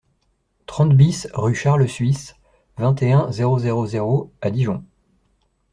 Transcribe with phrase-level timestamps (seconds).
[0.65, 2.35] trente BIS rue Charles Suisse,
[2.75, 4.83] vingt et un, zéro zéro zéro à Dijon